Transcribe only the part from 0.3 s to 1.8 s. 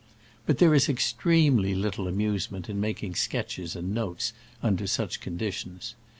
But there is extremely